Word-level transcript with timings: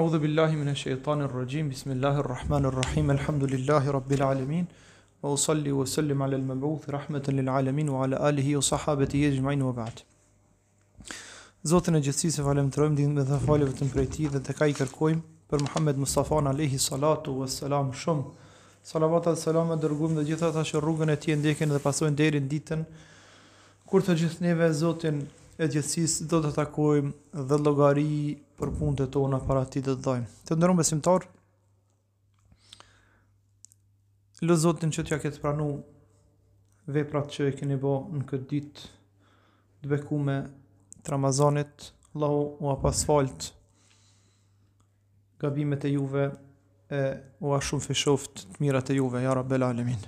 A'udhu 0.00 0.18
billahi 0.20 0.56
min 0.58 0.68
e 0.68 0.74
shaitanir 0.74 1.32
rajim, 1.32 1.70
bismillahirrahmanirrahim, 1.72 3.08
alhamdulillahi 3.16 3.92
rabbil 3.96 4.18
alamin, 4.22 4.66
wa 5.22 5.30
usalli 5.30 5.72
wa 5.74 5.84
sallim 5.86 6.20
ala 6.22 6.36
al-mabuth, 6.36 6.84
rahmetan 6.86 7.34
lil 7.34 7.46
alamin, 7.48 7.88
wa 7.88 8.04
ala 8.04 8.18
alihi 8.30 8.56
wa 8.56 8.60
sahabet 8.76 9.14
i 9.14 9.22
jezhim 9.32 9.62
wa 9.62 9.72
ba'd. 9.72 10.02
Zotën 11.64 11.96
e 11.96 12.02
gjithësi 12.04 12.30
se 12.34 12.42
falem 12.44 12.68
të 12.70 12.82
rëmdi 12.82 13.06
dhe 13.16 13.24
dhe 13.30 13.38
falëve 13.46 13.72
të 13.78 13.88
mprejti 13.88 14.28
dhe 14.36 14.44
të 14.44 14.58
kaj 14.58 14.68
kërkojmë 14.84 15.22
për 15.54 15.64
Muhammed 15.64 16.04
Mustafa 16.04 16.42
në 16.44 16.52
alehi 16.52 16.78
salatu 16.88 17.38
wa 17.40 17.48
salam 17.56 17.92
shumë. 18.04 18.24
Salavat 18.92 19.32
dhe 19.32 19.38
salam 19.48 19.72
e 19.72 19.80
dërgum 19.86 20.20
dhe 20.20 20.26
gjitha 20.28 20.52
të 20.52 20.60
ashe 20.66 20.76
rrugën 20.84 21.08
e 21.08 21.16
ti 21.24 21.32
ndjekin 21.40 21.72
dhe 21.72 21.80
pasojnë 21.88 22.16
derin 22.20 22.44
ditën, 22.52 22.84
kur 23.88 24.04
të 24.04 24.20
gjithë 24.20 24.44
neve 24.50 24.68
zotën 24.84 25.24
e 25.56 25.68
gjithësis 25.72 26.20
do 26.34 26.44
të 26.44 26.52
takojmë 26.60 27.14
dhe 27.48 27.64
logari 27.64 28.08
për 28.56 28.70
punët 28.76 29.02
e 29.04 29.08
tona 29.12 29.38
para 29.44 29.64
ti 29.68 29.82
dhe 29.84 29.94
të 29.98 30.02
dhajmë. 30.06 30.28
Të 30.48 30.56
ndërëm 30.58 30.78
besimtar, 30.80 31.26
lë 34.46 34.56
zotin 34.62 34.92
që 34.92 35.04
t'ja 35.08 35.18
këtë 35.20 35.42
pranu 35.42 35.66
veprat 36.94 37.28
që 37.32 37.50
e 37.50 37.54
keni 37.58 37.76
bo 37.82 37.96
në 38.14 38.24
këtë 38.30 38.48
ditë 38.52 38.86
të 39.82 39.92
beku 39.92 40.18
me 40.24 40.38
të 41.02 41.12
Ramazanit, 41.14 41.90
lau 42.18 42.40
u 42.64 42.70
apasfalt, 42.72 43.50
gabimet 45.40 45.84
e 45.86 45.92
juve, 45.92 46.24
e 46.90 47.00
u 47.44 47.50
a 47.54 47.58
shumë 47.62 47.82
fishoft 47.84 48.44
të 48.54 48.62
mirat 48.62 48.90
e 48.92 48.96
juve, 48.96 49.20
jara 49.22 49.42
belalimin. 49.46 50.00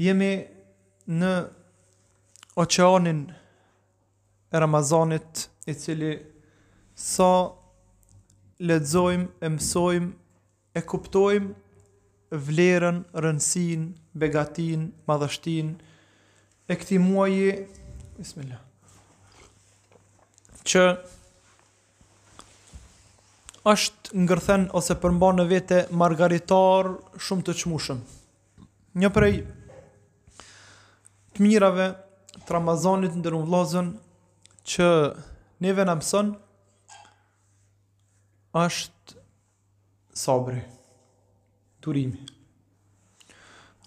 Jemi 0.00 0.32
në 1.10 1.32
oqeanin 2.64 3.22
e 4.50 4.60
Ramazanit, 4.62 5.44
e 5.70 5.74
cili 5.78 6.14
sa 6.94 7.54
ledzojmë, 8.68 9.28
e 9.46 9.50
mësojmë, 9.54 10.08
e 10.76 10.80
kuptojmë 10.90 12.38
vlerën, 12.46 12.98
rënsin, 13.24 13.86
begatin, 14.20 14.88
madhështin, 15.10 15.72
e 16.70 16.76
këti 16.78 17.00
muaji, 17.02 17.46
bismillah, 18.18 18.60
që 20.70 20.84
është 23.74 24.20
ngërthen 24.26 24.68
ose 24.78 24.94
përmba 25.02 25.32
në 25.38 25.48
vete 25.50 25.80
margaritar 26.02 26.92
shumë 27.26 27.48
të 27.48 27.56
qmushëm. 27.62 27.98
Një 29.02 29.10
prej 29.14 29.34
të 31.34 31.44
mirave 31.46 31.88
të 32.46 32.54
Ramazanit 32.56 33.18
në 33.18 33.24
dërnë 33.26 33.44
vlazën 33.50 33.90
që 34.70 34.86
neve 35.64 35.84
në 35.84 35.94
mësën, 35.98 36.30
është 38.56 39.14
sabri, 40.16 40.62
durimi. 41.84 42.22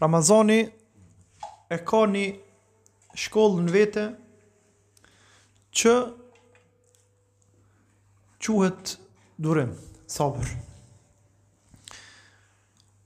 Ramazani 0.02 0.60
e 1.74 1.80
ka 1.90 2.04
një 2.14 2.26
shkollë 3.24 3.66
në 3.66 3.74
vete 3.74 4.04
që 5.80 5.96
quhet 8.44 8.96
durim, 9.42 9.74
sabër. 10.14 10.54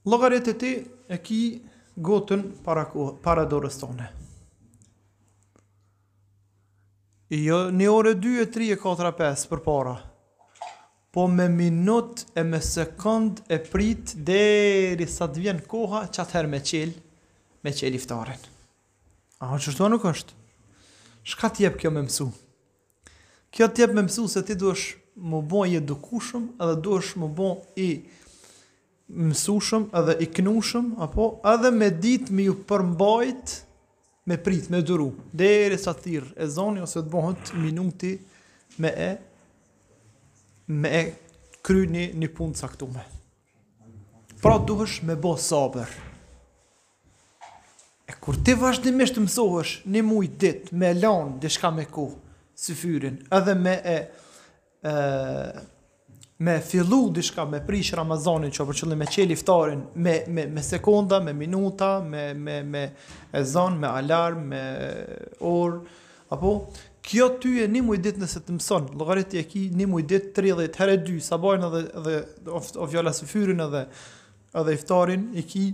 Logaritet 0.08 0.54
e 0.54 0.58
ti 0.68 0.72
e 1.08 1.18
ki 1.26 1.40
gotën 2.08 2.46
para, 2.64 2.86
para 3.24 3.44
dorës 3.48 3.80
tonë. 3.80 4.08
Jo, 7.28 7.58
një 7.76 7.84
orë 7.92 8.12
2, 8.16 8.30
e 8.40 8.44
3, 8.48 8.66
e 8.72 8.76
4, 8.80 9.10
5 9.12 9.48
për 9.50 9.58
para. 9.60 9.90
Po 11.12 11.26
me 11.28 11.44
minut 11.52 12.22
e 12.32 12.40
me 12.40 12.56
sekund 12.64 13.42
e 13.52 13.58
prit 13.68 14.14
deri 14.24 15.04
sa 15.12 15.28
të 15.28 15.42
vjen 15.42 15.60
koha 15.68 16.06
që 16.08 16.22
atëherë 16.22 16.48
me 16.48 16.62
qel 16.64 16.94
me 17.64 17.74
qelë 17.76 18.00
iftaren. 18.00 18.40
A, 19.44 19.58
që 19.60 19.74
nuk 19.92 20.06
është? 20.08 20.32
Shka 21.28 21.50
t'jep 21.58 21.76
kjo 21.82 21.92
me 21.92 22.06
mësu? 22.06 22.30
Kjo 23.52 23.68
t'jep 23.76 23.92
me 23.96 24.06
mësu 24.08 24.24
se 24.32 24.40
ti 24.48 24.56
duesh 24.60 24.94
më 25.20 25.42
bo 25.52 25.66
i 25.68 25.76
edukushëm 25.82 26.48
edhe 26.64 26.80
duesh 26.84 27.12
më 27.20 27.28
bo 27.36 27.50
i 27.76 27.90
mësushëm 29.12 29.90
edhe 30.00 30.16
i 30.24 30.30
knushëm, 30.36 30.94
apo 31.06 31.32
edhe 31.52 31.74
me 31.76 31.92
dit 31.92 32.30
me 32.32 32.48
ju 32.48 32.56
përmbajt 32.68 33.60
me 34.28 34.36
prit, 34.36 34.68
me 34.68 34.80
duru, 34.84 35.12
deri 35.32 35.78
sa 35.80 35.92
thirr 35.96 36.26
e 36.36 36.46
zoni 36.52 36.82
ose 36.84 37.00
të 37.00 37.08
bëhet 37.12 37.52
minuti 37.62 38.12
me 38.80 38.90
e 39.00 39.08
me 40.68 40.90
e 40.98 41.02
kry 41.64 41.84
një, 41.88 42.28
punë 42.36 42.58
saktume. 42.60 43.04
Pra 44.42 44.58
duhesh 44.60 45.00
me 45.08 45.16
bo 45.18 45.32
sabër. 45.40 45.88
E 48.08 48.14
kur 48.22 48.36
ti 48.44 48.54
vazhdimisht 48.56 49.16
të 49.16 49.24
mësohesh 49.24 49.72
një 49.92 50.04
mujt 50.06 50.36
dit 50.44 50.70
me 50.80 50.92
lanë 50.96 51.40
dhe 51.42 51.50
shka 51.56 51.72
me 51.76 51.88
ku 51.92 52.06
së 52.58 52.76
fyrin, 52.78 53.18
edhe 53.36 53.56
me 53.58 53.74
e, 53.96 53.98
e 54.90 54.94
me 56.38 56.60
fillu 56.60 57.14
diçka 57.14 57.44
me 57.46 57.58
prish 57.66 57.92
Ramazanin, 57.96 58.50
që 58.54 58.66
për 58.68 58.76
qëllim 58.80 59.00
me 59.02 59.06
qeli 59.10 59.34
iftarin, 59.34 59.80
me, 59.98 60.12
me, 60.30 60.44
me 60.46 60.62
sekonda, 60.62 61.18
me 61.20 61.32
minuta, 61.34 61.96
me, 62.06 62.28
me, 62.34 62.60
me 62.62 62.82
ezan, 63.36 63.78
me 63.82 63.88
alarm, 63.90 64.44
me 64.52 64.62
orë, 65.40 65.80
apo 66.34 66.52
kjo 67.08 67.26
ty 67.42 67.56
e 67.64 67.66
një 67.72 67.82
mujë 67.88 68.04
ditë 68.06 68.22
nëse 68.22 68.42
të 68.46 68.54
mëson, 68.54 68.86
logaritë 69.00 69.40
e 69.40 69.44
ki 69.50 69.64
një 69.80 69.88
mujë 69.90 70.08
ditë 70.12 70.30
30 70.38 70.78
herë 70.82 70.96
2, 71.08 71.20
bajnë 71.46 71.72
edhe, 71.72 71.82
edhe 72.02 72.62
ovjala 72.86 73.14
së 73.16 73.28
fyrin 73.32 73.64
edhe, 73.66 73.82
edhe 74.62 74.76
iftarin, 74.78 75.26
e 75.34 75.42
ki 75.42 75.64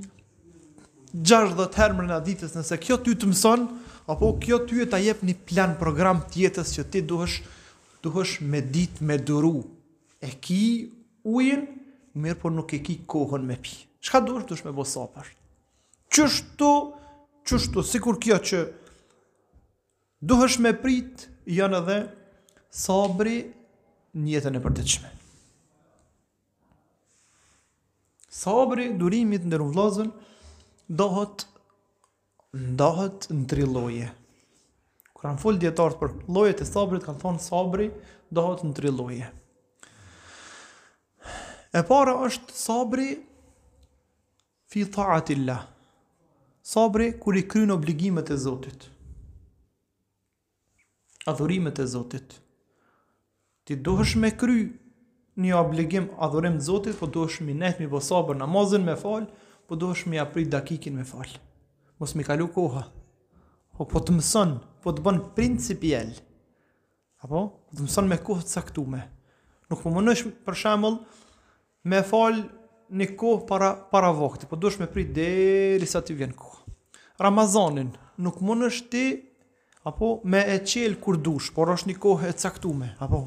60 1.27 1.81
herë 1.81 1.99
mërë 2.01 2.09
në 2.15 2.21
ditës 2.31 2.57
nëse 2.57 2.81
kjo 2.87 2.97
ty 3.05 3.19
të 3.21 3.29
mëson, 3.35 3.69
apo 4.15 4.33
kjo 4.45 4.63
ty 4.71 4.81
e 4.81 4.89
ta 4.95 5.03
jep 5.03 5.27
një 5.29 5.37
plan 5.49 5.77
program 5.81 6.25
tjetës 6.33 6.73
që 6.79 6.89
ti 6.95 7.05
duhesh, 7.13 7.41
duhesh 8.07 8.39
me 8.55 8.63
ditë 8.65 9.05
me 9.11 9.21
duru, 9.21 9.59
e 10.25 10.33
ki 10.41 10.63
ujin, 11.25 11.65
mirë 12.17 12.39
po 12.41 12.51
nuk 12.53 12.73
e 12.73 12.81
ki 12.85 12.99
kohën 13.11 13.45
me 13.49 13.57
pi. 13.61 13.77
Shka 14.05 14.21
duhesh 14.27 14.47
dush 14.49 14.65
me 14.65 14.73
bo 14.77 14.85
sopër. 14.89 15.29
Qështu, 16.15 16.71
qështu, 17.49 17.83
si 17.91 18.01
kur 18.05 18.19
kjo 18.23 18.39
që 18.51 18.61
duhesh 20.31 20.57
me 20.65 20.73
prit, 20.85 21.27
janë 21.59 21.81
edhe 21.83 21.99
sabri 22.85 23.37
njetën 24.27 24.57
e 24.61 24.65
përdeqme. 24.65 25.13
Sabri, 28.35 28.89
durimit 28.99 29.45
në 29.47 29.61
rëmvlazën, 29.63 30.09
dohet, 31.01 31.45
dohet 32.81 33.29
në 33.31 33.45
tri 33.53 33.67
loje. 33.77 34.09
Kur 35.15 35.37
full 35.41 35.61
djetartë 35.63 36.01
për 36.03 36.17
lojet 36.37 36.61
e 36.61 36.67
sabrit, 36.69 37.05
kanë 37.07 37.23
thonë 37.23 37.43
sabri, 37.45 37.89
dohet 38.35 38.65
në 38.67 38.75
tri 38.81 38.91
loje. 38.91 39.29
Sabri, 39.31 39.41
E 41.75 41.83
para 41.89 42.13
është 42.23 42.55
sabri 42.55 43.07
fi 44.71 44.85
thaatillah. 44.95 45.65
Sabri 46.73 47.09
kur 47.21 47.35
i 47.37 47.43
kryen 47.51 47.73
obligimet 47.75 48.31
e 48.31 48.37
Zotit. 48.45 48.81
Adhurimet 51.33 51.79
e 51.83 51.87
Zotit. 51.95 52.37
Ti 53.67 53.75
duhesh 53.85 54.15
me 54.23 54.31
kry 54.41 54.61
një 55.43 55.57
obligim 55.65 56.07
adhurim 56.23 56.61
të 56.61 56.65
Zotit, 56.69 56.97
po 57.01 57.09
duhesh 57.17 57.41
mi 57.43 57.57
nehtë 57.59 57.83
me 57.83 57.91
posabër 57.97 58.39
namazën 58.45 58.87
me 58.87 58.95
falë, 59.03 59.27
po 59.67 59.75
duhesh 59.81 60.07
mi 60.07 60.21
aprit 60.23 60.51
dakikin 60.55 60.95
me 61.01 61.05
falë. 61.11 61.41
Mos 61.99 62.15
mi 62.15 62.23
kalu 62.29 62.47
koha. 62.55 62.85
Po 63.75 63.87
po 63.91 63.99
të 64.05 64.15
mëson, 64.21 64.55
po 64.85 64.95
të 64.95 65.03
bën 65.09 65.19
principiel. 65.35 66.15
Apo? 67.25 67.43
Po 67.67 67.73
të 67.77 67.89
mëson 67.89 68.07
me 68.13 68.21
kohë 68.29 68.47
të 68.47 68.55
saktume. 68.61 69.03
Nuk 69.73 69.83
po 69.83 69.91
më 69.91 70.15
për 70.47 70.59
shembull, 70.63 71.01
me 71.85 72.01
fal 72.03 72.37
një 72.89 73.07
kohë 73.19 73.45
para 73.49 73.69
para 73.93 74.09
vogtë, 74.17 74.49
po 74.49 74.57
dush 74.57 74.79
me 74.81 74.87
prit 74.89 75.11
deri 75.17 75.87
sa 75.87 76.01
të 76.01 76.17
vjen 76.17 76.33
kohë. 76.33 76.63
Ramazanin 77.21 77.91
nuk 78.25 78.41
mund 78.43 78.65
të 78.65 78.71
shti 78.79 79.05
apo 79.89 80.09
me 80.25 80.41
e 80.49 80.57
çel 80.65 80.97
kur 81.01 81.19
dush, 81.21 81.53
por 81.53 81.69
është 81.75 81.91
një 81.93 81.97
kohë 82.07 82.31
e 82.33 82.37
caktuar, 82.43 82.95
apo 82.99 83.21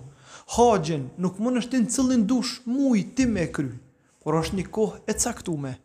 Hoxhën 0.55 1.01
nuk 1.19 1.39
mund 1.43 1.57
të 1.59 1.65
shtin 1.65 1.85
cilin 1.91 2.23
dush 2.29 2.61
muj 2.65 3.01
ti 3.15 3.25
me 3.27 3.45
kry, 3.51 3.71
por 4.23 4.37
është 4.39 4.57
një 4.61 4.65
kohë 4.73 5.01
e 5.11 5.15
caktuar. 5.21 5.75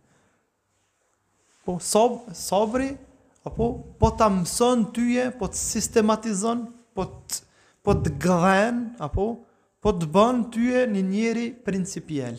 Po 1.65 1.77
sob, 1.83 2.23
sobri 2.35 2.89
apo 3.47 3.67
po 3.99 4.11
ta 4.17 4.29
mson 4.31 4.87
tyje, 4.95 5.29
po 5.39 5.51
të 5.51 5.59
sistematizon, 5.59 6.65
po 6.95 7.05
të 7.21 7.43
po 7.83 7.91
të 7.99 8.11
gram 8.23 8.77
apo 9.03 9.27
po 9.83 9.91
të 9.99 10.07
bën 10.15 10.37
tyje 10.55 10.85
në 10.87 10.93
një 10.97 11.03
njëri 11.11 11.47
principiel 11.67 12.37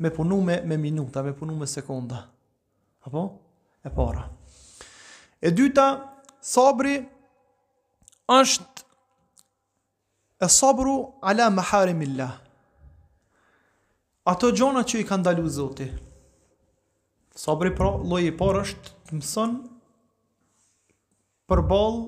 me 0.00 0.10
punu 0.10 0.40
me, 0.40 0.56
me 0.64 0.76
minuta, 0.76 1.22
me 1.22 1.32
punu 1.32 1.54
me 1.56 1.66
sekonda. 1.66 2.28
Apo? 3.06 3.32
E 3.84 3.88
para. 3.90 4.24
E 5.42 5.50
dyta, 5.52 5.86
sabri 6.40 6.94
është 8.28 8.80
e 10.40 10.48
sabru 10.48 11.12
ala 11.22 11.50
me 11.50 12.28
Ato 14.30 14.50
gjona 14.52 14.82
që 14.84 15.00
i 15.00 15.04
ka 15.08 15.16
ndalu 15.16 15.46
zoti. 15.48 15.86
Sabri 17.36 17.70
pra, 17.76 17.88
loj 18.10 18.24
i 18.28 18.34
parë 18.36 18.60
është 18.66 18.92
të 19.06 19.16
mësën 19.20 19.54
për 21.48 21.62
balë 21.70 22.02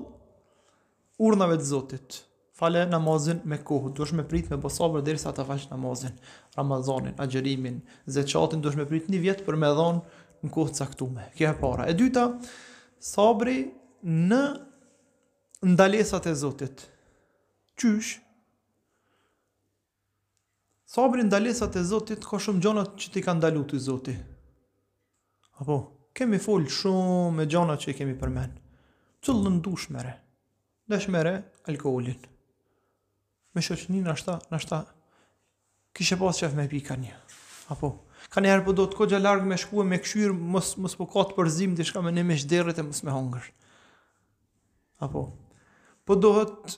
urnave 1.25 1.57
të 1.57 1.65
zotit 1.73 2.21
fale 2.53 2.83
namazin 2.87 3.39
me 3.49 3.57
kohë, 3.65 3.91
du 3.97 4.05
me 4.17 4.23
prit 4.29 4.49
me 4.53 4.57
bësabër 4.61 5.01
dhe 5.07 5.15
sa 5.17 5.31
ta 5.33 5.43
falë 5.47 5.69
namazin, 5.71 6.13
Ramazanin, 6.57 7.15
agjerimin, 7.23 7.79
zeqatin, 8.05 8.61
du 8.61 8.71
me 8.77 8.85
prit 8.89 9.07
një 9.09 9.21
vjetë 9.25 9.45
për 9.47 9.57
me 9.63 9.71
dhonë 9.75 10.01
në 10.45 10.51
kohë 10.53 10.73
caktuar. 10.77 11.31
Kjo 11.37 11.47
e 11.49 11.53
para. 11.61 11.87
E 11.89 11.95
dyta, 11.97 12.25
sabri 13.13 13.55
në 14.05 14.41
ndalesat 15.73 16.29
e 16.29 16.33
Zotit. 16.37 16.83
Qysh? 17.81 18.19
Sabri 20.93 21.23
në 21.25 21.31
ndalesat 21.31 21.79
e 21.79 21.83
Zotit 21.89 22.27
ka 22.29 22.37
shumë 22.37 22.61
gjonat 22.67 22.93
që 23.01 23.13
ti 23.15 23.23
ka 23.25 23.33
ndalu 23.33 23.63
të 23.71 23.79
Zotit. 23.87 24.21
Apo, 25.63 25.79
kemi 26.17 26.37
folë 26.43 26.69
shumë 26.81 27.33
me 27.39 27.47
gjonat 27.49 27.81
që 27.81 27.93
i 27.93 27.97
kemi 28.01 28.13
përmen. 28.21 28.53
Cëllë 29.23 29.45
në 29.47 29.55
ndush 29.57 29.87
mere? 29.95 30.17
Dash 30.89 31.07
mere 31.07 31.37
alkoholin 31.71 32.29
me 33.55 33.61
shoqni 33.61 34.01
na 34.01 34.15
shta 34.15 34.39
na 34.51 34.57
shta 34.63 34.77
kishe 35.93 36.17
pas 36.17 36.37
shef 36.41 36.55
me 36.57 36.65
pika 36.71 36.95
një 37.03 37.13
apo 37.75 37.89
kanë 38.33 38.49
herë 38.49 38.63
po 38.65 38.73
do 38.79 38.85
të 38.89 38.97
kogja 38.97 39.19
larg 39.21 39.43
me 39.49 39.57
shkuë 39.61 39.85
me 39.89 39.99
këshyrë, 40.01 40.33
mos 40.53 40.71
mos 40.85 40.95
po 40.97 41.05
ka 41.13 41.21
të 41.29 41.37
përzim 41.37 41.75
diçka 41.77 42.01
me 42.01 42.09
ne 42.15 42.23
me 42.25 42.33
shderët 42.41 42.81
e 42.81 42.85
mos 42.87 43.03
me 43.05 43.13
hungër 43.13 43.45
apo 45.05 45.23
po 46.07 46.17
dohet 46.25 46.77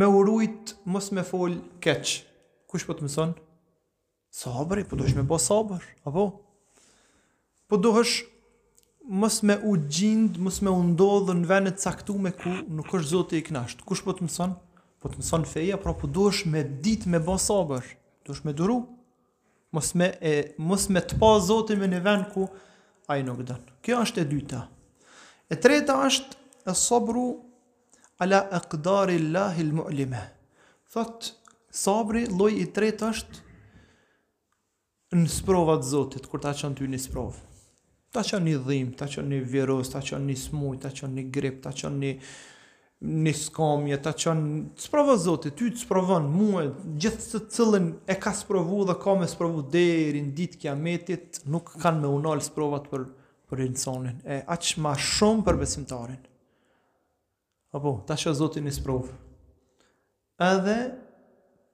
me 0.00 0.08
urujt 0.16 0.74
mos 0.94 1.10
me 1.12 1.24
fol 1.28 1.58
keq 1.84 2.14
kush 2.70 2.88
po 2.88 2.96
të 2.96 3.08
mëson 3.08 3.36
Sabëri, 4.30 4.84
po 4.86 4.94
dohesh 4.96 5.16
me 5.18 5.24
po 5.28 5.36
sabër 5.42 5.84
apo 6.08 6.24
po 7.68 7.76
dohesh 7.84 8.22
mos 9.20 9.42
me 9.48 9.58
u 9.70 9.76
gjind 9.90 10.40
mos 10.44 10.62
me 10.64 10.70
u 10.72 10.84
ndodh 10.94 11.36
në 11.36 11.46
venet 11.52 11.84
të 12.06 12.16
me 12.26 12.32
ku 12.38 12.56
nuk 12.78 12.88
është 12.96 13.10
zoti 13.12 13.40
i 13.44 13.44
knasht, 13.46 13.82
kush 13.84 14.00
po 14.06 14.14
të 14.16 14.24
mëson 14.26 14.54
po 15.00 15.08
të 15.08 15.20
mëson 15.22 15.46
feja, 15.48 15.78
pra 15.80 15.94
po 15.96 16.08
duhesh 16.12 16.42
me 16.48 16.62
ditë 16.84 17.08
me 17.08 17.20
bë 17.24 17.36
sabër, 17.40 17.86
duhesh 18.26 18.42
me 18.44 18.52
duru. 18.56 18.80
Mos 19.72 19.92
me 19.94 20.10
e 20.20 20.32
mos 20.58 20.88
me 20.90 21.00
të 21.00 21.16
pa 21.20 21.34
Zotin 21.46 21.84
në 21.86 22.00
vend 22.02 22.24
ku 22.34 22.44
ai 23.10 23.22
nuk 23.22 23.44
don. 23.48 23.60
Kjo 23.82 24.00
është 24.04 24.24
e 24.24 24.24
dyta. 24.32 24.62
E 25.50 25.56
treta 25.56 25.94
është 26.08 26.66
e 26.68 26.74
sabru 26.76 27.26
ala 28.22 28.42
aqdarillahi 28.58 29.62
almu'lima. 29.68 30.16
al 30.16 30.28
Thot 30.92 31.30
sabri 31.70 32.24
lloji 32.26 32.60
i 32.60 32.66
tretë 32.74 33.10
është 33.10 33.36
në 35.16 35.28
sprovat 35.30 35.80
të 35.84 35.88
Zotit 35.94 36.26
kur 36.26 36.40
ta 36.42 36.52
çon 36.54 36.74
ty 36.74 36.84
në 36.90 36.98
sprov. 36.98 37.32
Ta 38.12 38.20
qënë 38.26 38.44
një 38.50 38.62
dhim, 38.66 38.88
ta 38.98 39.06
qënë 39.06 39.28
një 39.36 39.44
virus, 39.52 39.88
ta 39.94 40.00
qënë 40.00 40.26
një 40.26 40.36
smuj, 40.36 40.76
ta 40.82 40.90
qënë 40.90 41.14
një 41.14 41.30
grip, 41.30 41.62
ta 41.62 41.70
qënë 41.70 41.96
një 42.02 42.12
një 43.00 43.32
skamje, 43.32 43.96
ta 44.04 44.10
qënë, 44.12 44.48
të 44.76 44.84
sprovo 44.84 45.14
zotit, 45.16 45.54
ty 45.56 45.70
të 45.72 45.80
sprovën, 45.82 46.26
muë, 46.34 46.64
gjithë 47.00 47.28
të 47.30 47.40
cilën 47.54 47.86
e 48.12 48.16
ka 48.20 48.32
sprovu 48.36 48.82
dhe 48.90 48.96
ka 49.00 49.14
me 49.16 49.28
sprovu 49.28 49.62
derin, 49.72 50.34
ditë 50.36 50.60
kja 50.64 50.74
metit, 50.76 51.38
nuk 51.48 51.72
kanë 51.80 52.02
me 52.02 52.10
unalë 52.12 52.44
sprovat 52.44 52.90
për, 52.92 53.06
për 53.48 53.62
insonin, 53.70 54.18
e 54.28 54.42
aqë 54.52 54.84
ma 54.84 54.92
shumë 55.08 55.46
për 55.48 55.58
besimtarin. 55.62 56.20
Apo, 57.72 57.94
ta 58.04 58.18
që 58.20 58.34
zotit 58.36 58.64
një 58.66 58.74
sprovë. 58.76 59.16
Edhe, 60.44 60.76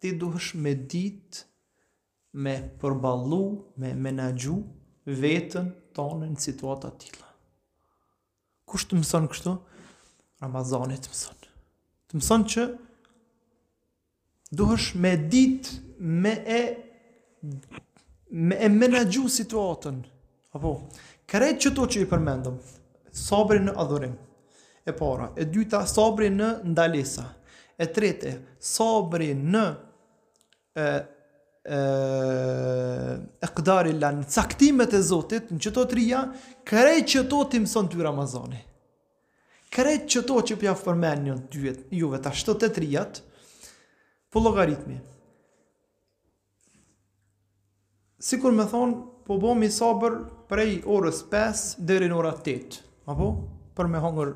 ti 0.03 0.15
duhesh 0.21 0.53
me 0.63 0.77
ditë, 0.79 1.43
me 2.39 2.55
përballu, 2.79 3.43
me 3.81 3.95
menaxhu 3.97 4.59
vetën 5.09 5.71
tonë 5.97 6.31
në 6.35 6.43
situata 6.43 6.91
të 6.91 6.99
tilla. 7.03 7.25
Kush 8.69 8.87
të 8.91 8.99
mëson 9.01 9.27
kështu? 9.33 9.55
Ramazanit 10.43 11.07
të 11.07 11.13
mësën. 11.13 11.47
Të 12.11 12.19
mësën 12.21 12.43
që 12.53 12.65
duhesh 14.61 14.89
me 15.01 15.13
dit 15.33 15.71
me 16.01 16.35
e 16.45 16.59
me 18.47 18.59
e 18.61 18.69
menagju 18.75 19.31
situatën. 19.33 20.03
Apo, 20.59 20.75
kërejt 21.31 21.63
që 21.65 21.73
to 21.79 21.87
që 21.95 22.03
i 22.05 22.09
përmendëm, 22.11 22.57
sabri 23.17 23.63
në 23.65 23.75
adhurim, 23.83 24.15
e 24.89 24.93
para, 24.97 25.31
e 25.41 25.47
dyta, 25.53 25.81
sabri 25.91 26.29
në 26.33 26.51
ndalesa, 26.73 27.25
e 27.77 27.89
trete, 27.93 28.33
sabri 28.61 29.33
në 29.41 29.65
e, 30.81 30.87
e, 31.63 31.81
e 33.47 33.51
këdari 33.57 33.97
lanë, 34.01 34.25
caktimet 34.37 34.95
e 34.97 35.03
zotit, 35.05 35.51
në 35.53 35.61
që 35.67 35.75
të 35.77 35.87
rija, 35.95 36.25
kërej 36.71 37.01
që 37.15 37.27
to 37.33 37.45
të 37.53 37.65
mëson 37.67 37.93
të 37.93 38.01
i 38.03 38.07
Ramazanit 38.11 38.73
kret 39.77 40.07
që 40.09 40.23
to 40.29 40.39
që 40.51 40.57
p'ja 40.61 40.73
përmen 40.79 41.21
njën 41.27 41.41
të 41.45 41.53
dyjet, 41.61 41.81
juve 41.93 42.17
të 42.25 42.31
ashtët 42.33 42.63
të 42.65 42.69
trijat, 42.79 43.19
po 44.33 44.41
logaritmi. 44.45 44.97
Si 48.25 48.39
kur 48.41 48.55
me 48.57 48.65
thonë, 48.73 48.97
po 49.27 49.37
bom 49.43 49.59
mi 49.61 49.69
sabër 49.73 50.17
prej 50.51 50.79
orës 50.89 51.21
5 51.31 51.67
dherën 51.91 52.15
ora 52.17 52.33
8, 52.39 52.81
apo? 53.13 53.29
Për 53.77 53.91
me 53.93 54.01
hongër 54.01 54.33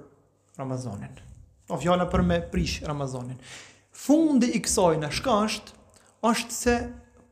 Ramazanin. 0.60 1.12
O 1.70 1.72
po 1.72 1.80
fjala 1.80 2.04
për 2.12 2.22
me 2.26 2.36
prish 2.52 2.82
Ramazanin. 2.84 3.38
Fundi 3.96 4.50
i 4.54 4.60
kësaj 4.60 4.98
në 5.00 5.08
shkasht, 5.16 5.72
është 6.26 6.54
se 6.58 6.74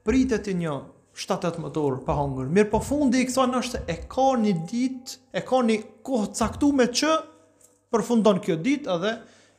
pritet 0.08 0.48
i 0.48 0.54
një 0.62 0.78
7-8 1.12 1.58
më 1.60 1.72
pa 2.08 2.16
hongër. 2.16 2.48
Mirë 2.56 2.70
po 2.72 2.80
fundi 2.88 3.20
i 3.20 3.28
kësaj 3.28 3.48
në 3.52 3.60
është 3.62 3.82
e 3.84 3.96
ka 4.14 4.30
një 4.40 4.54
dit, 4.72 5.18
e 5.36 5.44
ka 5.44 5.60
një 5.68 5.82
kohë 6.08 6.32
caktu 6.38 6.72
me 6.78 6.88
që 6.88 7.12
përfundon 7.94 8.40
kjo 8.44 8.56
ditë 8.60 8.90
edhe 8.96 9.12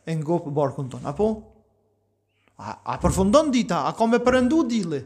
e 0.05 0.15
ngop 0.19 0.49
barkun 0.53 0.89
ton. 0.91 1.05
Apo 1.09 1.29
a, 2.59 2.75
a 2.93 2.97
përfundon 3.01 3.51
dita, 3.53 3.83
a 3.89 3.93
ka 3.97 4.07
me 4.07 4.19
përëndu 4.23 4.61
dili? 4.69 5.01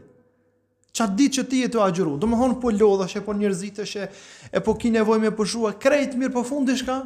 Qa 0.94 1.08
ditë 1.10 1.38
që 1.40 1.44
ti 1.50 1.60
e 1.66 1.70
të 1.72 1.80
agjëru? 1.82 2.14
Do 2.22 2.28
më 2.30 2.38
honë 2.38 2.58
po 2.62 2.70
lodhëshe, 2.70 3.22
e 3.22 3.26
po 3.26 3.34
njërzitësh, 3.34 3.94
e, 3.96 4.10
e 4.54 4.62
po 4.62 4.76
ki 4.78 4.92
nevoj 4.94 5.18
me 5.22 5.32
pëshua, 5.34 5.72
krejt 5.82 6.14
mirë 6.18 6.34
po 6.36 6.44
ka, 6.46 6.76
shka? 6.78 6.98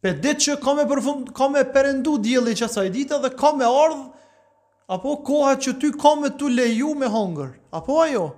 Pe 0.00 0.12
ditë 0.14 0.40
që 0.44 0.54
ka 0.62 0.74
me, 0.78 0.84
përfund, 0.90 1.32
ka 1.36 1.48
me 1.50 1.64
përëndu 1.74 2.14
dili 2.22 2.54
që 2.56 2.68
asaj 2.68 2.88
dita 2.94 3.18
dhe 3.20 3.32
ka 3.36 3.50
me 3.56 3.66
ardhë, 3.68 4.04
apo 4.90 5.16
koha 5.26 5.56
që 5.58 5.74
ty 5.80 5.90
ka 5.92 6.14
me 6.20 6.30
të 6.30 6.50
leju 6.54 6.94
me 6.96 7.10
hongër, 7.10 7.56
apo 7.74 7.98
ajo? 8.04 8.28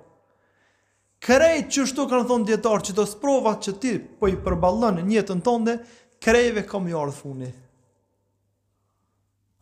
Krejt 1.23 1.69
që 1.71 1.85
shtu 1.87 2.03
kanë 2.11 2.25
thonë 2.27 2.47
djetarë 2.49 2.83
që 2.89 2.93
të 2.97 3.03
sprovat 3.13 3.61
që 3.63 3.73
ti 3.79 3.93
po 4.19 4.27
i 4.27 4.35
përballën 4.43 4.99
njëtën 5.05 5.39
tonde, 5.45 5.77
Krejve 6.23 6.61
kom 6.63 6.85
i 6.87 6.93
ardhë 6.95 7.13
funi. 7.17 7.47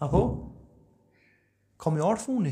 Apo? 0.05 0.19
Kom 1.81 1.95
i 1.97 2.01
ardhë 2.05 2.21
funi. 2.27 2.51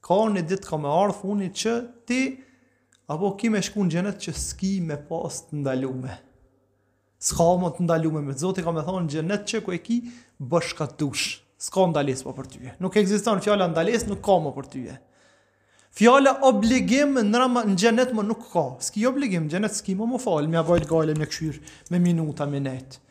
Ka 0.00 0.16
një 0.32 0.46
ditë 0.48 0.68
kom 0.70 0.86
i 0.86 0.92
ardhë 0.92 1.16
funi 1.18 1.48
që 1.62 1.72
ti, 2.08 2.20
apo 3.12 3.34
ki 3.36 3.50
me 3.52 3.60
shku 3.66 3.84
në 3.84 3.92
gjenet 3.94 4.22
që 4.24 4.32
s'ki 4.32 4.70
me 4.88 4.96
pas 5.10 5.42
të 5.50 5.58
ndalume. 5.60 6.14
S'ka 7.28 7.48
më 7.66 7.70
të 7.76 7.84
ndalume 7.84 8.22
me 8.24 8.32
të 8.32 8.40
zotë, 8.46 8.64
i 8.64 8.70
e 8.80 8.84
thonë 8.88 9.02
në 9.04 9.12
gjenet 9.16 9.44
që 9.52 9.60
ku 9.66 9.74
e 9.76 9.80
ki 9.84 9.98
bëshka 10.48 10.88
të 10.96 11.10
S'ka 11.60 11.84
ndales 11.90 12.22
po 12.24 12.30
për 12.38 12.46
tyje. 12.52 12.72
Nuk 12.80 12.96
e 12.96 13.02
fjalla 13.10 13.40
fjala 13.44 13.66
ndales, 13.74 14.06
nuk 14.08 14.22
ka 14.24 14.36
më 14.40 14.52
për 14.56 14.66
tyje. 14.72 14.94
Fjala 16.00 16.36
obligim 16.48 17.18
në 17.28 17.40
rama 17.44 17.64
në 17.68 17.74
gjenet 17.82 18.12
më 18.16 18.22
nuk 18.30 18.46
ka. 18.54 18.64
S'ki 18.88 19.02
obligim, 19.10 19.48
në 19.50 19.56
gjenet 19.56 19.74
s'ki 19.76 19.96
më 20.00 20.06
më 20.14 20.22
falë, 20.24 20.48
me 20.52 20.60
avajt 20.62 20.86
gajle 20.88 21.18
me 21.18 21.26
këshyrë, 21.28 21.60
me 21.92 22.00
minuta, 22.06 22.46
me 22.46 22.62
netë 22.70 23.02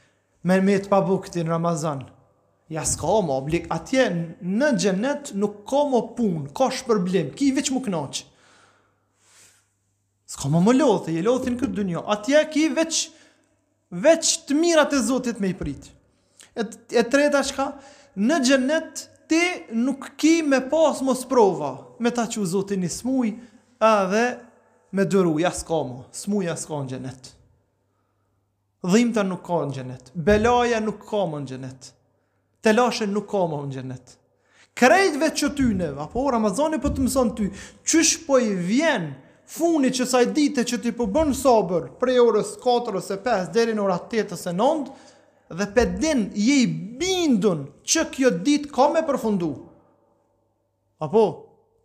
me 0.46 0.60
me 0.62 0.76
të 0.78 0.90
pa 0.92 1.00
buktin 1.02 1.42
këti 1.44 1.48
në 1.48 1.54
Ramazan. 1.54 2.04
Ja, 2.70 2.84
s'ka 2.86 3.08
o 3.08 3.22
më 3.24 3.32
oblik. 3.36 3.68
Atje 3.72 4.04
në 4.44 4.70
gjenet 4.80 5.32
nuk 5.40 5.62
ka 5.70 5.86
më 5.88 6.02
pun, 6.18 6.46
ka 6.58 6.68
shpërblim, 6.76 7.30
ki 7.40 7.52
veç 7.56 7.72
më 7.72 7.82
knaqë. 7.86 8.26
S'ka 10.28 10.50
më 10.52 10.60
më 10.66 10.74
lothë, 10.78 11.12
i 11.12 11.22
lothë 11.24 11.54
në 11.54 11.62
këtë 11.62 11.78
dënjo. 11.80 12.02
Atje 12.14 12.42
ki 12.54 12.66
veç, 12.76 13.00
veç 14.04 14.34
të 14.48 14.58
mirat 14.60 14.92
e 14.94 15.02
zotit 15.08 15.40
me 15.40 15.54
i 15.54 15.56
pritë. 15.56 15.94
E, 16.60 16.66
e 17.00 17.06
treta 17.08 17.44
shka, 17.48 17.70
në 18.20 18.42
gjenet 18.44 19.06
ti 19.32 19.42
nuk 19.76 20.12
ki 20.20 20.42
me 20.48 20.60
pas 20.72 21.00
më 21.04 21.16
sprova, 21.22 21.72
me 22.04 22.12
ta 22.12 22.28
që 22.28 22.44
zotin 22.52 22.84
i 22.88 22.92
smuj, 22.92 23.32
edhe 23.80 24.26
me 24.92 25.06
dëru, 25.08 25.38
ja 25.44 25.52
s'ka 25.54 25.80
më, 25.88 26.04
smuj 26.12 26.48
ja 26.50 26.58
s'ka 26.60 26.84
në 26.84 26.94
gjenetë 26.96 27.37
dhimta 28.88 29.24
nuk 29.28 29.44
ka 29.46 29.62
në 29.68 29.76
gjenet, 29.78 30.12
belaja 30.16 30.80
nuk 30.84 31.02
ka 31.10 31.26
më 31.28 31.42
në 31.44 31.50
gjenet, 31.52 31.90
telashe 32.66 33.08
nuk 33.12 33.28
ka 33.32 33.44
më 33.52 33.60
në 33.66 33.74
gjenet. 33.76 34.14
Krejtve 34.78 35.30
që 35.40 35.48
ty 35.58 35.66
në, 35.80 35.92
apo 36.06 36.28
Ramazani 36.32 36.78
për 36.78 36.84
po 36.84 36.94
të 36.98 37.06
mëson 37.08 37.32
ty, 37.38 37.48
qysh 37.88 38.20
po 38.28 38.38
i 38.46 38.52
vjen 38.54 39.10
funi 39.50 39.90
që 39.96 40.06
saj 40.08 40.28
dite 40.36 40.64
që 40.68 40.80
ti 40.84 40.92
po 40.96 41.08
bën 41.14 41.32
sabër 41.38 41.88
prej 42.02 42.18
orës 42.22 42.54
4 42.64 43.00
ose 43.02 43.18
5 43.26 43.54
deri 43.56 43.74
në 43.76 43.84
orën 43.86 44.04
8 44.06 44.36
ose 44.38 44.54
9 44.56 44.92
dhe 45.56 45.84
din, 46.04 46.26
je 46.36 46.56
i 46.64 46.68
bindun 47.00 47.66
që 47.88 48.04
kjo 48.14 48.34
ditë 48.44 48.72
ka 48.76 48.90
me 48.92 49.06
përfundu. 49.08 49.52
Apo 51.06 51.26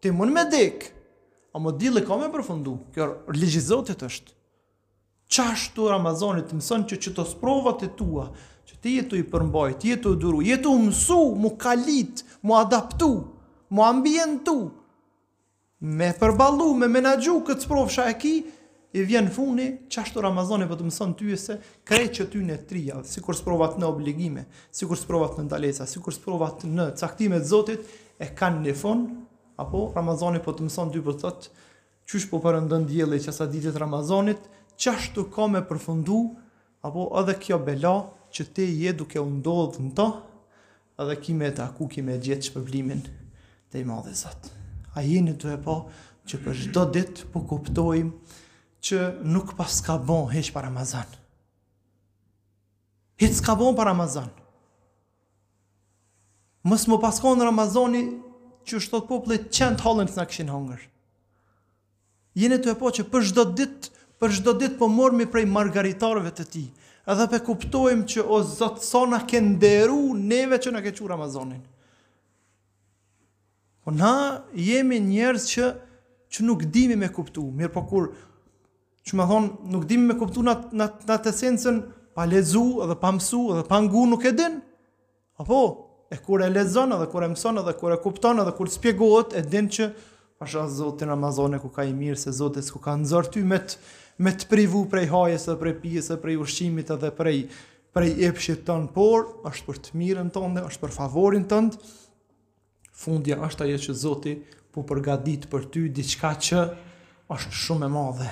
ti 0.02 0.10
mund 0.12 0.34
me 0.36 0.44
dek, 0.52 0.90
a 1.54 1.58
më 1.62 2.00
ka 2.06 2.16
me 2.18 2.30
përfundu. 2.32 2.76
Kjo 2.94 3.10
ligji 3.36 3.60
është 3.62 4.41
qashtu 5.32 5.86
Ramazonit, 5.88 6.50
Ramazanit 6.50 6.50
të 6.52 6.56
mësën 6.60 6.82
që 6.92 6.96
që 7.06 7.10
të 7.16 7.24
sprovat 7.32 7.80
e 7.86 7.88
tua, 7.96 8.26
që 8.68 8.74
të 8.82 8.88
jetu 8.98 9.14
i 9.18 9.24
përmbajt, 9.32 9.76
ti 9.82 9.88
jetu 9.94 10.08
i 10.16 10.20
duru, 10.20 10.38
jetu 10.44 10.70
i 10.76 10.78
mësu, 10.86 11.22
mu 11.42 11.50
kalit, 11.60 12.16
mu 12.44 12.52
adaptu, 12.58 13.08
mu 13.72 13.80
ambientu, 13.86 14.56
me 15.98 16.12
përbalu, 16.20 16.70
me 16.80 16.86
menaxhu 16.92 17.40
këtë 17.48 17.62
sprov 17.64 17.86
shë 17.94 18.04
e 18.10 18.12
ki, 18.22 18.34
i 18.92 19.00
vjen 19.08 19.28
funi, 19.32 19.68
qash 19.88 20.10
po 20.12 20.16
të 20.18 20.22
Ramazanit 20.26 20.68
për 20.68 20.76
të 20.82 20.86
mësën 20.90 21.10
ty 21.16 21.26
e 21.32 21.34
se 21.40 21.54
krej 21.88 22.08
që 22.18 22.24
ty 22.34 22.38
në 22.44 22.56
trija, 22.68 22.96
si 23.08 23.18
kur 23.24 23.34
sprovat 23.38 23.72
në 23.80 23.86
obligime, 23.88 24.42
si 24.68 24.84
kur 24.88 24.98
sprovat 25.00 25.32
në 25.40 25.44
ndalesa, 25.48 25.84
si 25.88 25.96
kur 26.04 26.12
sprovat 26.12 26.56
në 26.68 26.90
caktimet 27.00 27.44
zotit, 27.48 27.80
e 28.20 28.26
kanë 28.36 28.60
në 28.66 28.72
fun, 28.76 29.06
apo 29.64 29.86
Ramazanit 29.96 30.44
për 30.44 30.52
po 30.52 30.52
të 30.58 30.62
mësën 30.68 30.88
ty 30.94 31.00
për 31.06 31.16
të 31.16 31.20
të 31.20 31.24
po 31.24 31.24
të 31.24 31.24
të 31.24 31.28
të 31.32 31.36
të 33.32 33.44
ditët 33.62 33.76
të 33.78 34.36
qashtu 34.82 35.28
ka 35.30 35.46
me 35.50 35.60
përfundu, 35.68 36.18
apo 36.82 37.06
edhe 37.20 37.36
kjo 37.44 37.58
bela 37.66 37.94
që 38.34 38.46
ti 38.54 38.64
je 38.82 38.92
duke 38.98 39.20
u 39.20 39.30
ndodh 39.30 39.78
në 39.82 39.90
të, 39.96 40.06
edhe 41.02 41.16
ki 41.22 41.34
ta 41.56 41.68
ku 41.76 41.88
ki 41.88 42.02
gjithë 42.24 42.48
shpërblimin 42.48 43.02
te 43.70 43.80
i 43.80 43.84
madhe 43.84 44.12
zatë. 44.14 44.50
A 44.94 45.02
jeni 45.02 45.34
të 45.38 45.54
e 45.54 45.60
po 45.64 45.76
që 46.28 46.38
për 46.44 46.54
shdo 46.64 46.82
ditë 46.94 47.26
po 47.32 47.40
kuptojmë 47.40 48.12
që 48.82 48.98
nuk 49.32 49.54
pas 49.56 49.72
ka 49.86 49.98
bon 49.98 50.28
heq 50.34 50.50
për 50.52 50.66
Ramazan. 50.68 51.08
Hitë 53.20 53.38
s'ka 53.38 53.54
bon 53.56 53.76
për 53.78 53.88
Ramazan. 53.92 54.28
Mësë 56.66 56.90
më 56.92 57.00
pas 57.02 57.16
ka 57.22 57.32
në 57.34 57.46
Ramazani 57.48 58.02
që 58.68 58.82
shtot 58.84 59.06
poplit 59.08 59.48
qenë 59.50 59.78
të 59.80 59.86
halën 59.86 60.08
të 60.08 60.44
në 60.50 60.80
Jeni 62.34 62.56
të 62.64 62.70
e 62.72 62.76
po 62.80 62.88
që 62.96 63.02
për 63.12 63.22
shdo 63.28 63.42
ditë 63.58 63.90
për 64.22 64.36
çdo 64.38 64.52
ditë 64.62 64.76
po 64.78 64.86
morëm 64.92 65.24
prej 65.30 65.46
margaritarëve 65.50 66.30
të 66.36 66.44
ti. 66.54 66.64
Edhe 67.10 67.24
pe 67.32 67.40
kuptojmë 67.42 68.04
që 68.12 68.22
o 68.30 68.38
Zot 68.46 68.78
sa 68.86 69.00
na 69.10 69.18
ke 69.26 69.40
nderu 69.42 70.12
neve 70.14 70.60
që 70.62 70.70
na 70.76 70.82
ke 70.84 70.92
çur 70.94 71.10
Amazonin. 71.16 71.58
Po 73.82 73.90
na 73.90 74.12
jemi 74.54 75.00
njerëz 75.02 75.46
që 75.50 75.70
që 76.32 76.44
nuk 76.46 76.62
dimi 76.72 76.94
me 76.96 77.08
kuptu. 77.12 77.42
Mirë 77.58 77.72
po 77.74 77.82
kur 77.90 78.12
që 79.02 79.18
me 79.18 79.26
thonë 79.26 79.72
nuk 79.74 79.88
dimi 79.90 80.12
me 80.12 80.16
kuptu 80.20 80.44
në 80.46 80.86
atë 81.16 81.32
esenësën, 81.32 81.80
pa 82.14 82.22
lezu 82.28 82.62
edhe 82.84 82.94
pa 83.02 83.10
mësu 83.16 83.40
edhe 83.56 83.64
pa 83.68 83.80
ngu 83.82 84.04
nuk 84.12 84.22
e 84.30 84.32
din. 84.38 84.60
Apo, 85.42 85.58
e 86.14 86.16
kur 86.22 86.44
e 86.46 86.48
lezon 86.54 86.94
edhe 86.94 87.08
kur 87.10 87.26
e 87.26 87.32
mëson 87.34 87.58
edhe 87.64 87.74
kur 87.80 87.92
e 87.92 87.98
kupton 88.04 88.38
edhe 88.44 88.54
kur 88.54 88.70
spjegohet 88.70 89.34
e 89.34 89.42
din 89.42 89.66
që 89.72 89.90
pasha 90.38 90.62
zotin 90.70 91.10
Amazone 91.12 91.58
ku 91.60 91.72
ka 91.74 91.82
i 91.84 91.92
mirë 91.96 92.20
se 92.22 92.32
zotis 92.38 92.70
ku 92.70 92.78
ka 92.78 92.94
nëzër 93.00 93.28
ty 93.34 93.42
me 93.42 93.58
të 93.58 93.80
me 94.20 94.32
të 94.36 94.46
privu 94.50 94.84
prej 94.90 95.08
hajes 95.10 95.46
dhe 95.48 95.54
prej 95.60 95.74
pijes 95.80 96.10
dhe 96.12 96.18
prej 96.20 96.36
ushqimit 96.44 96.90
dhe 97.00 97.10
prej 97.16 97.46
prej 97.92 98.14
epshit 98.24 98.62
tënd, 98.64 98.88
por 98.96 99.26
është 99.50 99.66
për 99.66 99.78
të 99.84 99.98
mirën 100.00 100.30
tënde, 100.32 100.62
është 100.64 100.80
për 100.80 100.92
favorin 100.96 101.42
tënd. 101.50 101.74
Fundja 102.96 103.36
është 103.44 103.66
ajo 103.66 103.80
që 103.86 103.96
Zoti 104.00 104.32
po 104.72 104.80
përgatit 104.88 105.44
për 105.52 105.66
ty 105.74 105.82
diçka 105.92 106.30
që 106.40 106.62
është 107.36 107.58
shumë 107.66 107.90
e 107.90 107.92
madhe. 107.92 108.30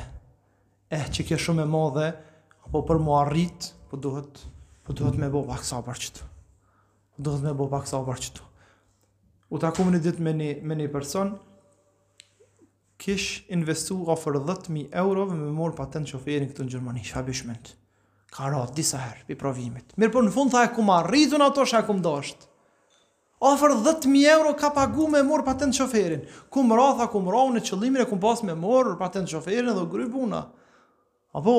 E 0.88 1.00
që 1.12 1.26
kjo 1.28 1.38
shumë 1.44 1.66
e 1.66 1.68
madhe, 1.68 2.06
apo 2.70 2.80
për 2.88 3.02
mua 3.04 3.18
arrit, 3.26 3.68
po 3.92 4.00
duhet, 4.00 4.40
po 4.88 4.96
duhet 4.96 5.20
më 5.20 5.28
bëj 5.36 5.44
pak 5.52 5.68
sabër 5.68 5.86
për 5.92 6.00
çtu. 6.06 6.24
Po 7.20 7.24
duhet 7.28 7.44
më 7.44 7.52
bëj 7.60 7.70
pak 7.76 7.92
sabër 7.92 8.08
për 8.16 8.24
çtu. 8.24 8.48
U 9.52 9.60
takumë 9.60 9.98
një 9.98 10.04
ditë 10.08 10.24
me 10.24 10.32
një 10.40 10.48
me 10.70 10.76
një 10.80 10.88
person, 10.94 11.34
kish 13.00 13.42
investu 13.52 13.96
ofër 14.12 14.36
10.000 14.40 14.92
euro 15.00 15.26
me 15.30 15.48
morë 15.54 15.76
patent 15.78 16.10
shoferin 16.12 16.48
këtu 16.50 16.66
në 16.66 16.72
Gjermani, 16.74 17.02
shabishment. 17.06 17.72
Ka 18.30 18.50
ratë 18.52 18.76
disa 18.76 19.00
herë 19.02 19.26
për 19.28 19.38
provimit. 19.40 19.94
Mirë 19.98 20.12
për 20.12 20.18
po 20.20 20.24
në 20.28 20.32
fund 20.36 20.52
tha 20.52 20.66
e 20.66 20.70
ku 20.76 20.84
ma 20.86 21.00
rritun 21.06 21.42
ato 21.44 21.64
shë 21.66 21.80
e 21.82 22.00
dosht. 22.04 22.44
Ofër 23.40 23.72
10.000 23.80 24.28
euro 24.36 24.52
ka 24.60 24.68
pagu 24.76 25.08
me 25.08 25.22
morë 25.24 25.46
patent 25.46 25.74
shoferin. 25.74 26.22
Kum 26.52 26.68
më 26.70 26.76
rrët, 26.76 27.10
ku 27.10 27.18
në 27.54 27.60
qëllimin 27.66 28.02
e 28.02 28.06
kum 28.06 28.20
pas 28.20 28.42
me 28.44 28.52
morë 28.52 28.98
patent 29.00 29.28
shoferin 29.32 29.72
dhe 29.74 29.86
gry 29.90 30.06
puna. 30.12 30.44
Apo, 31.34 31.56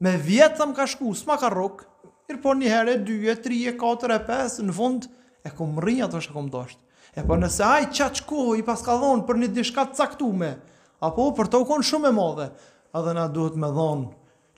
me 0.00 0.12
vjetë 0.18 0.58
thëm 0.60 0.74
ka 0.76 0.86
shku, 0.86 1.14
s'ma 1.14 1.38
ka 1.40 1.48
rokë, 1.50 1.84
Mirë 2.24 2.38
për 2.38 2.42
po 2.42 2.52
një 2.56 2.68
herë, 2.72 2.92
2, 3.04 3.34
3, 3.44 3.74
4, 3.76 4.16
5, 4.24 4.62
në 4.64 4.72
fund 4.72 5.08
e 5.44 5.50
kum 5.52 5.74
më 5.76 5.98
ato 6.06 6.20
shë 6.24 6.32
e 6.40 6.44
dosht. 6.50 6.78
E 7.14 7.20
po 7.22 7.36
nëse 7.38 7.62
ajë 7.62 7.90
qaqko 7.94 8.56
i 8.58 8.62
paskallon 8.64 9.20
për 9.28 9.42
një 9.42 9.48
dishka 9.54 9.84
caktume, 9.94 10.54
apo 11.04 11.24
për 11.36 11.48
të 11.52 11.58
ukon 11.64 11.82
shumë 11.84 12.08
e 12.10 12.14
madhe, 12.16 12.44
edhe 12.96 13.12
na 13.18 13.26
duhet 13.30 13.58
me 13.60 13.68
dhon 13.76 14.04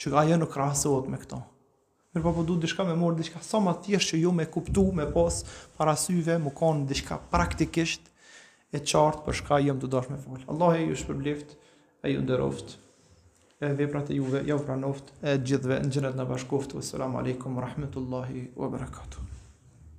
që 0.03 0.12
ajo 0.23 0.37
nuk 0.41 0.53
krahasohet 0.55 1.09
me 1.11 1.19
këto. 1.25 1.41
Mirë 2.15 2.23
po 2.25 2.33
po 2.37 2.45
duhet 2.47 2.62
diçka 2.65 2.87
me 2.87 2.95
mor 3.00 3.15
diçka 3.19 3.41
sa 3.45 3.59
më 3.65 3.73
thjesht 3.87 4.12
që 4.12 4.21
ju 4.21 4.25
jo 4.29 4.33
më 4.38 4.47
kuptu 4.55 4.85
me 4.97 5.09
pos, 5.17 5.41
para 5.76 5.97
syve, 6.00 6.37
më 6.41 6.53
kanë 6.59 6.87
diçka 6.93 7.19
praktikisht 7.35 8.11
e 8.73 8.79
qartë 8.81 9.25
për 9.26 9.38
shka 9.43 9.59
jëmë 9.67 9.83
të 9.85 9.91
dash 9.97 10.11
me 10.12 10.19
volë. 10.25 10.47
Allah 10.55 10.79
e 10.81 10.87
ju 10.93 10.99
shpërblift, 11.03 11.57
e 12.07 12.15
ju 12.15 12.23
ndëroft, 12.25 12.76
e 13.67 13.73
veprat 13.83 14.12
e 14.15 14.19
juve, 14.21 14.45
e 14.47 14.53
ju 14.53 14.61
pranoft, 14.69 15.11
e 15.26 15.35
gjithve 15.45 15.81
në 15.83 15.93
gjënet 15.97 16.19
në 16.21 16.29
bashkoft, 16.33 16.76
wassalamu 16.79 17.19
alaikum, 17.25 17.59
rahmetullahi, 17.69 18.50
wa 18.57 18.71
barakatuh. 18.73 19.36